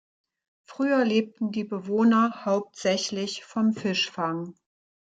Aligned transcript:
Früher 0.65 1.05
lebten 1.05 1.51
die 1.51 1.63
Bewohner 1.63 2.43
hauptsächlich 2.43 3.43
vom 3.45 3.71
Fischfang. 3.73 4.55